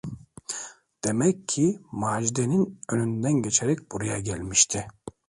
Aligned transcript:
Demek 1.03 1.47
ki 1.47 1.79
Macide’nin 1.91 2.79
önünden 2.89 3.33
geçerek 3.33 3.91
buraya 3.91 4.19
gelmişti? 4.19 4.87